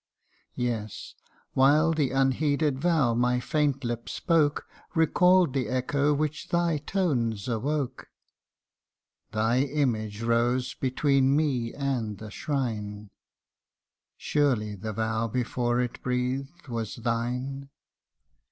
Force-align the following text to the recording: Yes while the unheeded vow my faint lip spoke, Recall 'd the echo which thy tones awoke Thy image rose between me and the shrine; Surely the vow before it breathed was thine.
Yes 0.55 1.13
while 1.53 1.91
the 1.93 2.09
unheeded 2.09 2.79
vow 2.79 3.13
my 3.13 3.39
faint 3.39 3.83
lip 3.83 4.09
spoke, 4.09 4.65
Recall 4.95 5.45
'd 5.45 5.53
the 5.53 5.67
echo 5.67 6.11
which 6.11 6.47
thy 6.49 6.79
tones 6.79 7.47
awoke 7.47 8.07
Thy 9.31 9.57
image 9.59 10.23
rose 10.23 10.73
between 10.73 11.35
me 11.35 11.71
and 11.75 12.17
the 12.17 12.31
shrine; 12.31 13.11
Surely 14.17 14.73
the 14.73 14.91
vow 14.93 15.27
before 15.27 15.79
it 15.79 16.01
breathed 16.01 16.67
was 16.67 16.95
thine. 16.95 17.69